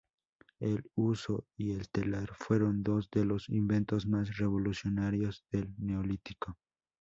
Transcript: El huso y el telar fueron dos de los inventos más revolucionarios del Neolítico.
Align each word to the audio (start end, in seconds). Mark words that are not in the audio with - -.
El 0.59 0.83
huso 0.95 1.45
y 1.55 1.73
el 1.73 1.87
telar 1.91 2.31
fueron 2.33 2.81
dos 2.81 3.07
de 3.11 3.23
los 3.23 3.47
inventos 3.49 4.07
más 4.07 4.35
revolucionarios 4.37 5.43
del 5.51 5.75
Neolítico. 5.77 6.57